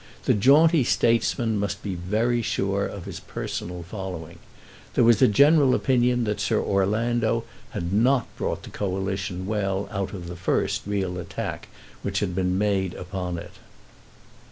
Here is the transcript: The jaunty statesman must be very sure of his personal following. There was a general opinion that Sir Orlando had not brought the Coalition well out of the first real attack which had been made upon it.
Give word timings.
The 0.25 0.33
jaunty 0.33 0.83
statesman 0.83 1.59
must 1.59 1.83
be 1.83 1.93
very 1.93 2.41
sure 2.41 2.83
of 2.87 3.05
his 3.05 3.19
personal 3.19 3.83
following. 3.83 4.39
There 4.95 5.03
was 5.03 5.21
a 5.21 5.27
general 5.27 5.75
opinion 5.75 6.23
that 6.23 6.39
Sir 6.39 6.59
Orlando 6.59 7.43
had 7.69 7.93
not 7.93 8.25
brought 8.35 8.63
the 8.63 8.71
Coalition 8.71 9.45
well 9.45 9.87
out 9.91 10.11
of 10.13 10.27
the 10.27 10.35
first 10.35 10.87
real 10.87 11.19
attack 11.19 11.67
which 12.01 12.19
had 12.19 12.33
been 12.33 12.57
made 12.57 12.95
upon 12.95 13.37
it. 13.37 13.51